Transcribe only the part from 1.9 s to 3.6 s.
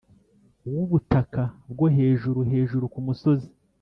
hejuru hejuru ku musozi